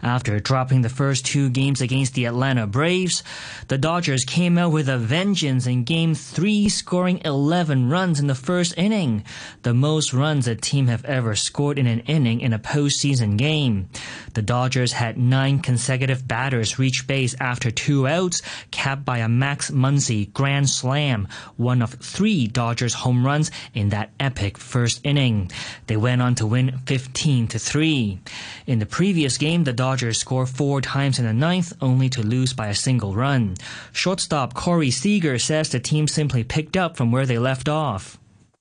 After 0.02 0.40
dropping 0.40 0.80
the 0.80 0.88
first 0.88 1.26
two 1.26 1.50
games 1.50 1.80
against 1.80 2.14
the 2.14 2.24
Atlanta 2.24 2.66
Braves, 2.66 3.22
the 3.68 3.76
Dodgers 3.76 4.24
came 4.24 4.56
out 4.56 4.72
with 4.72 4.88
a 4.88 4.96
vengeance 4.96 5.66
in 5.66 5.84
game 5.84 6.14
three, 6.14 6.68
scoring 6.70 7.20
11 7.24 7.90
runs 7.90 8.18
in 8.18 8.26
the 8.26 8.34
first 8.34 8.76
inning, 8.78 9.24
the 9.62 9.74
most 9.74 10.14
runs 10.14 10.48
a 10.48 10.54
team 10.54 10.86
have 10.86 11.04
ever 11.04 11.34
scored 11.34 11.78
in 11.78 11.86
an 11.86 12.00
inning 12.00 12.40
in 12.40 12.52
a 12.52 12.58
postseason 12.58 13.36
game. 13.36 13.88
The 14.32 14.42
Dodgers 14.42 14.92
had 14.92 15.18
nine 15.18 15.58
consecutive 15.58 16.26
batters 16.26 16.78
reach 16.78 17.06
base 17.06 17.34
after 17.38 17.70
two 17.70 18.06
outs, 18.06 18.40
capped 18.70 19.04
by 19.04 19.18
a 19.18 19.28
Max 19.28 19.70
Muncy 19.70 20.32
grand 20.32 20.70
slam, 20.70 21.28
one 21.56 21.82
of 21.82 21.94
three 21.94 22.46
Dodgers 22.46 22.94
home 22.94 23.26
runs 23.26 23.50
in 23.74 23.90
that 23.90 24.12
epic 24.18 24.56
first 24.56 25.00
inning. 25.04 25.50
They 25.88 25.96
went 25.96 26.22
on 26.22 26.36
to 26.36 26.46
win 26.46 26.78
15 26.86 27.48
to 27.48 27.58
3. 27.58 28.20
In 28.66 28.78
the 28.78 28.86
previous 28.86 29.36
game, 29.36 29.64
the 29.64 29.72
Dodgers 29.72 29.89
Dodgers 29.90 30.18
scored 30.18 30.48
four 30.48 30.80
times 30.80 31.18
in 31.18 31.24
the 31.24 31.32
ninth, 31.32 31.72
only 31.80 32.08
to 32.10 32.22
lose 32.22 32.52
by 32.52 32.68
a 32.68 32.74
single 32.76 33.12
run. 33.12 33.56
Shortstop 33.90 34.54
Corey 34.54 34.92
Seager 34.92 35.36
says 35.36 35.70
the 35.70 35.80
team 35.80 36.06
simply 36.06 36.44
picked 36.44 36.76
up 36.76 36.96
from 36.96 37.10
where 37.10 37.26
they 37.26 37.38
left 37.38 37.68
off. 37.68 38.16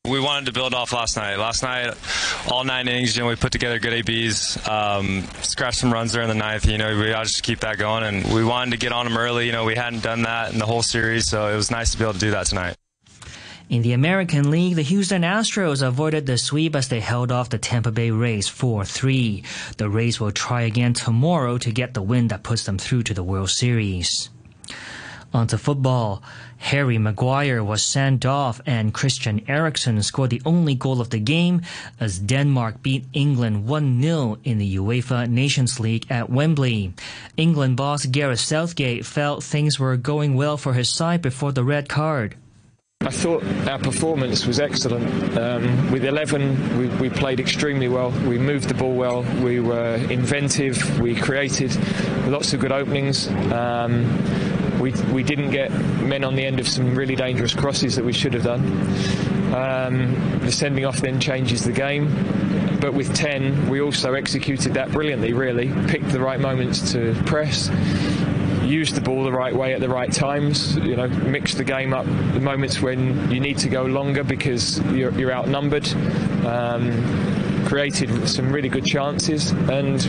We 0.09 0.19
wanted 0.19 0.47
to 0.47 0.53
build 0.53 0.73
off 0.73 0.91
last 0.91 1.17
night. 1.17 1.37
Last 1.37 1.61
night, 1.61 1.93
all 2.49 2.63
nine 2.63 2.87
innings, 2.87 3.15
you 3.15 3.21
know, 3.21 3.29
we 3.29 3.35
put 3.35 3.51
together 3.51 3.77
good 3.77 3.93
ABs, 3.93 4.57
um, 4.67 5.23
scratched 5.43 5.77
some 5.77 5.93
runs 5.93 6.13
there 6.13 6.23
in 6.23 6.29
the 6.29 6.33
ninth. 6.33 6.65
You 6.65 6.79
know, 6.79 6.97
we 6.97 7.09
just 7.09 7.43
keep 7.43 7.59
that 7.59 7.77
going, 7.77 8.03
and 8.05 8.33
we 8.33 8.43
wanted 8.43 8.71
to 8.71 8.77
get 8.77 8.91
on 8.91 9.05
them 9.05 9.15
early. 9.15 9.45
You 9.45 9.51
know, 9.51 9.65
we 9.65 9.75
hadn't 9.75 10.01
done 10.01 10.23
that 10.23 10.51
in 10.51 10.57
the 10.57 10.65
whole 10.65 10.81
series, 10.81 11.29
so 11.29 11.47
it 11.47 11.55
was 11.55 11.69
nice 11.69 11.91
to 11.91 11.97
be 11.99 12.05
able 12.05 12.13
to 12.13 12.19
do 12.19 12.31
that 12.31 12.47
tonight. 12.47 12.75
In 13.69 13.83
the 13.83 13.93
American 13.93 14.49
League, 14.49 14.77
the 14.77 14.81
Houston 14.81 15.21
Astros 15.21 15.85
avoided 15.85 16.25
the 16.25 16.39
sweep 16.39 16.75
as 16.75 16.87
they 16.87 16.99
held 16.99 17.31
off 17.31 17.51
the 17.51 17.59
Tampa 17.59 17.91
Bay 17.91 18.09
Rays 18.09 18.49
4-3. 18.49 19.45
The 19.77 19.87
Rays 19.87 20.19
will 20.19 20.31
try 20.31 20.63
again 20.63 20.93
tomorrow 20.93 21.59
to 21.59 21.71
get 21.71 21.93
the 21.93 22.01
win 22.01 22.29
that 22.29 22.41
puts 22.41 22.63
them 22.63 22.79
through 22.79 23.03
to 23.03 23.13
the 23.13 23.21
World 23.21 23.51
Series. 23.51 24.31
On 25.35 25.45
to 25.45 25.59
football. 25.59 26.23
Harry 26.57 26.97
Maguire 26.97 27.63
was 27.63 27.83
sent 27.83 28.25
off 28.25 28.59
and 28.65 28.91
Christian 28.91 29.45
Eriksen 29.47 30.01
scored 30.01 30.31
the 30.31 30.41
only 30.47 30.73
goal 30.73 30.99
of 30.99 31.11
the 31.11 31.19
game 31.19 31.61
as 31.99 32.17
Denmark 32.17 32.81
beat 32.81 33.05
England 33.13 33.67
1-0 33.67 34.39
in 34.43 34.57
the 34.57 34.77
UEFA 34.77 35.29
Nations 35.29 35.79
League 35.79 36.07
at 36.09 36.31
Wembley. 36.31 36.91
England 37.37 37.77
boss 37.77 38.07
Gareth 38.07 38.39
Southgate 38.39 39.05
felt 39.05 39.43
things 39.43 39.77
were 39.77 39.95
going 39.95 40.33
well 40.33 40.57
for 40.57 40.73
his 40.73 40.89
side 40.89 41.21
before 41.21 41.51
the 41.51 41.63
red 41.63 41.87
card. 41.87 42.35
I 43.01 43.11
thought 43.11 43.45
our 43.65 43.79
performance 43.79 44.45
was 44.45 44.59
excellent. 44.59 45.37
Um, 45.37 45.89
with 45.89 46.03
11, 46.03 46.77
we, 46.77 46.87
we, 46.97 47.09
played 47.09 47.39
extremely 47.39 47.87
well. 47.87 48.11
We 48.27 48.37
moved 48.37 48.67
the 48.67 48.73
ball 48.73 48.93
well. 48.93 49.23
We 49.41 49.61
were 49.61 49.95
inventive. 50.11 50.99
We 50.99 51.15
created 51.15 51.73
lots 52.27 52.51
of 52.51 52.59
good 52.59 52.73
openings. 52.73 53.29
Um, 53.53 54.03
we, 54.79 54.91
we 55.13 55.23
didn't 55.23 55.51
get 55.51 55.71
men 56.03 56.25
on 56.25 56.35
the 56.35 56.45
end 56.45 56.59
of 56.59 56.67
some 56.67 56.93
really 56.93 57.15
dangerous 57.15 57.53
crosses 57.53 57.95
that 57.95 58.03
we 58.03 58.11
should 58.11 58.33
have 58.33 58.43
done. 58.43 58.65
Um, 59.55 60.39
the 60.41 60.51
sending 60.51 60.83
off 60.83 60.97
then 60.97 61.21
changes 61.21 61.63
the 61.63 61.71
game. 61.71 62.09
But 62.81 62.93
with 62.93 63.15
10, 63.15 63.69
we 63.69 63.79
also 63.79 64.13
executed 64.13 64.73
that 64.73 64.91
brilliantly, 64.91 65.31
really. 65.31 65.69
Picked 65.87 66.09
the 66.09 66.19
right 66.19 66.39
moments 66.39 66.91
to 66.91 67.15
press 67.25 67.69
use 68.69 68.93
the 68.93 69.01
ball 69.01 69.23
the 69.23 69.31
right 69.31 69.55
way 69.55 69.73
at 69.73 69.81
the 69.81 69.89
right 69.89 70.11
times. 70.11 70.77
You 70.77 70.95
know, 70.95 71.07
mix 71.07 71.55
the 71.55 71.63
game 71.63 71.93
up. 71.93 72.05
The 72.05 72.39
moments 72.39 72.81
when 72.81 73.29
you 73.31 73.39
need 73.39 73.57
to 73.59 73.69
go 73.69 73.83
longer 73.83 74.23
because 74.23 74.79
you're, 74.91 75.11
you're 75.19 75.33
outnumbered. 75.33 75.87
Um, 76.45 77.39
created 77.65 78.27
some 78.27 78.51
really 78.51 78.69
good 78.69 78.85
chances, 78.85 79.51
and 79.51 80.01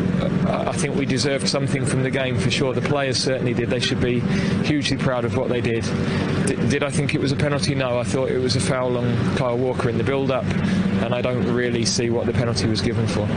I 0.49 0.73
think 0.73 0.95
we 0.97 1.05
deserved 1.05 1.47
something 1.47 1.85
from 1.85 2.03
the 2.03 2.11
game 2.11 2.39
for 2.39 2.51
sure. 2.51 2.73
The 2.73 2.81
players 2.81 3.19
certainly 3.19 3.53
did. 3.53 3.69
They 3.69 3.81
should 3.81 4.01
be 4.01 4.21
hugely 4.65 4.97
proud 4.97 5.27
of 5.27 5.37
what 5.37 5.51
they 5.51 5.61
did. 5.61 5.85
D- 6.47 6.57
did 6.69 6.83
I 6.83 6.91
think 6.91 7.15
it 7.15 7.21
was 7.21 7.33
a 7.33 7.37
penalty? 7.37 7.75
No, 7.75 7.99
I 7.99 8.05
thought 8.05 8.31
it 8.31 8.39
was 8.39 8.57
a 8.57 8.61
foul 8.61 8.97
on 8.97 9.37
Kyle 9.37 9.59
Walker 9.59 9.91
in 9.91 9.99
the 9.99 10.05
build-up, 10.05 10.45
and 11.03 11.15
I 11.15 11.21
don't 11.21 11.45
really 11.53 11.85
see 11.85 12.09
what 12.09 12.25
the 12.25 12.33
penalty 12.33 12.67
was 12.67 12.81
given 12.81 13.07
for. 13.07 13.29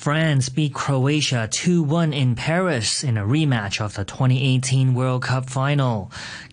France 0.00 0.48
beat 0.48 0.72
Croatia 0.72 1.46
2-1 1.52 2.16
in 2.16 2.34
Paris 2.34 3.04
in 3.04 3.18
a 3.18 3.22
rematch 3.22 3.82
of 3.82 3.96
the 3.96 4.04
2018 4.06 4.94
World 4.94 5.24
Cup 5.24 5.50
final. 5.50 6.10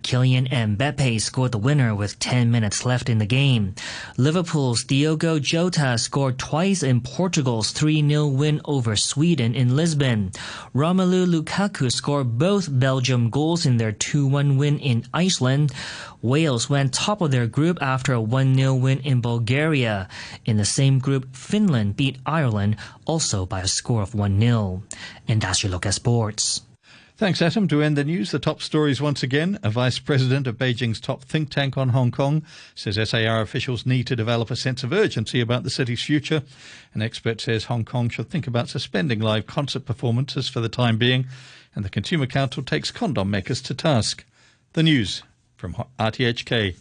Kylian 0.08 0.48
Mbappe 0.48 1.20
scored 1.20 1.52
the 1.52 1.58
winner 1.58 1.94
with 1.94 2.18
10 2.20 2.50
minutes 2.50 2.86
left 2.86 3.10
in 3.10 3.18
the 3.18 3.26
game. 3.26 3.76
Liverpool's 4.16 4.86
Diogo 4.86 5.38
Jota 5.38 5.98
scored 5.98 6.40
twice 6.40 6.82
in 6.82 7.02
Portugal's 7.02 7.74
3-0 7.74 8.34
win 8.34 8.62
over 8.64 8.96
Sweden 8.96 9.54
in 9.54 9.76
Lisbon. 9.76 10.32
Romelu 10.74 11.28
Lukaku 11.28 11.92
scored 11.92 12.38
both 12.38 12.70
Belgium 12.72 13.30
goals 13.30 13.66
in 13.66 13.76
their 13.76 13.92
2-1 13.92 14.58
win 14.58 14.80
in 14.80 15.04
Iceland. 15.14 15.74
Wales 16.22 16.70
went 16.70 16.94
top 16.94 17.20
of 17.20 17.32
their 17.32 17.46
group 17.46 17.78
after 17.82 18.14
a 18.14 18.24
1-0 18.24 18.80
win 18.80 19.00
in 19.00 19.20
Bulgaria. 19.20 20.08
In 20.46 20.56
the 20.56 20.64
same 20.64 21.00
group, 21.00 21.36
Finland 21.36 21.98
beat 21.98 22.18
Ireland 22.26 22.78
also 23.04 23.46
by 23.46 23.60
a 23.60 23.68
score 23.68 24.04
of 24.04 24.14
1-0. 24.14 24.84
And 25.28 25.42
that's 25.42 25.64
your 25.64 25.72
look 25.74 25.86
at 25.86 25.96
sports. 25.96 26.62
Thanks, 27.18 27.42
Adam. 27.42 27.68
To 27.70 27.82
end 27.82 27.98
the 27.98 28.04
news, 28.04 28.30
the 28.30 28.38
top 28.38 28.62
stories 28.62 29.02
once 29.02 29.24
again. 29.24 29.58
A 29.64 29.72
vice 29.72 29.98
president 29.98 30.46
of 30.46 30.60
Beijing's 30.60 31.00
top 31.00 31.24
think 31.24 31.50
tank 31.50 31.76
on 31.76 31.90
Hong 31.90 32.12
Kong 32.12 32.44
says 32.76 33.10
SAR 33.10 33.42
officials 33.42 33.88
need 33.88 34.06
to 34.06 34.16
develop 34.16 34.52
a 34.52 34.56
sense 34.56 34.84
of 34.84 34.94
urgency 34.94 35.42
about 35.42 35.64
the 35.64 35.72
city's 35.72 36.04
future. 36.04 36.44
An 36.94 37.02
expert 37.02 37.42
says 37.42 37.64
Hong 37.64 37.86
Kong 37.86 38.10
should 38.10 38.30
think 38.30 38.46
about 38.46 38.70
suspending 38.70 39.20
live 39.20 39.48
concert 39.48 39.84
performances 39.84 40.48
for 40.48 40.60
the 40.60 40.70
time 40.70 41.00
being. 41.00 41.26
And 41.74 41.84
the 41.84 41.90
Consumer 41.90 42.28
Council 42.28 42.62
takes 42.62 42.92
condom 42.92 43.32
makers 43.32 43.64
to 43.64 43.74
task. 43.74 44.24
The 44.74 44.84
news 44.84 45.24
from 45.56 45.74
RTHK. 45.98 46.76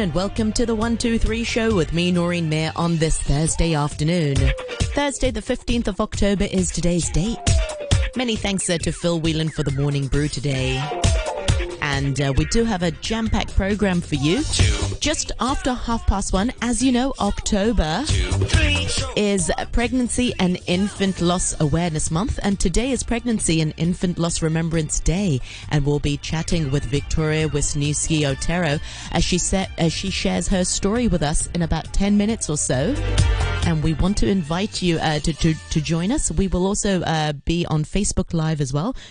Afternoon 0.00 0.08
and 0.08 0.14
welcome 0.14 0.52
to 0.52 0.64
the 0.64 0.74
123 0.74 1.44
show 1.44 1.74
with 1.74 1.92
me, 1.92 2.10
Noreen 2.10 2.48
Mayer, 2.48 2.72
on 2.74 2.96
this 2.96 3.20
Thursday 3.20 3.74
afternoon. 3.74 4.34
Thursday, 4.94 5.30
the 5.30 5.42
15th 5.42 5.88
of 5.88 6.00
October, 6.00 6.44
is 6.44 6.70
today's 6.70 7.10
date. 7.10 7.36
Many 8.16 8.34
thanks 8.34 8.70
uh, 8.70 8.78
to 8.78 8.92
Phil 8.92 9.20
Whelan 9.20 9.50
for 9.50 9.62
the 9.62 9.72
morning 9.72 10.06
brew 10.06 10.28
today. 10.28 10.82
And 11.82 12.18
uh, 12.18 12.32
we 12.34 12.46
do 12.46 12.64
have 12.64 12.82
a 12.82 12.92
jam 12.92 13.28
packed 13.28 13.54
program 13.54 14.00
for 14.00 14.14
you. 14.14 14.42
Two. 14.44 14.89
Just 15.00 15.32
after 15.40 15.72
half 15.72 16.06
past 16.06 16.34
one, 16.34 16.52
as 16.60 16.82
you 16.82 16.92
know, 16.92 17.14
October 17.20 18.04
is 19.16 19.50
Pregnancy 19.72 20.34
and 20.38 20.58
Infant 20.66 21.22
Loss 21.22 21.58
Awareness 21.58 22.10
Month, 22.10 22.38
and 22.42 22.60
today 22.60 22.90
is 22.90 23.02
Pregnancy 23.02 23.62
and 23.62 23.72
Infant 23.78 24.18
Loss 24.18 24.42
Remembrance 24.42 25.00
Day. 25.00 25.40
And 25.70 25.86
we'll 25.86 26.00
be 26.00 26.18
chatting 26.18 26.70
with 26.70 26.84
Victoria 26.84 27.48
Wisniewski 27.48 28.26
Otero 28.28 28.78
as 29.12 29.24
she 29.24 29.38
sa- 29.38 29.66
as 29.78 29.90
she 29.94 30.10
shares 30.10 30.48
her 30.48 30.66
story 30.66 31.08
with 31.08 31.22
us 31.22 31.46
in 31.54 31.62
about 31.62 31.94
ten 31.94 32.18
minutes 32.18 32.50
or 32.50 32.58
so. 32.58 32.94
And 33.66 33.82
we 33.82 33.94
want 33.94 34.16
to 34.18 34.28
invite 34.28 34.82
you 34.82 34.98
uh, 34.98 35.18
to, 35.20 35.32
to 35.32 35.54
to 35.54 35.80
join 35.80 36.12
us. 36.12 36.30
We 36.30 36.46
will 36.46 36.66
also 36.66 37.00
uh, 37.02 37.32
be 37.32 37.64
on 37.66 37.84
Facebook 37.84 38.34
Live 38.34 38.60
as 38.60 38.72
well. 38.72 38.94